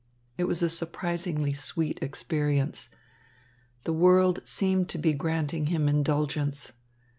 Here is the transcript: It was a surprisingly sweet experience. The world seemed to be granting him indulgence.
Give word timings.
It 0.35 0.45
was 0.45 0.63
a 0.63 0.67
surprisingly 0.71 1.53
sweet 1.53 1.99
experience. 2.01 2.89
The 3.83 3.93
world 3.93 4.41
seemed 4.45 4.89
to 4.89 4.97
be 4.97 5.13
granting 5.13 5.67
him 5.67 5.87
indulgence. 5.87 6.73